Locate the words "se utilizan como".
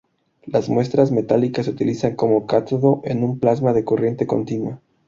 1.67-2.47